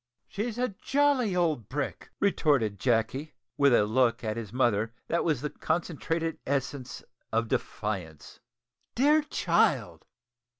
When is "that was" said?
5.07-5.41